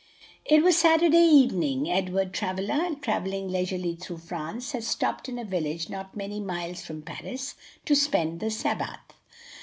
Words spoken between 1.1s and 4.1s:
evening. Edward Travilla, travelling leisurely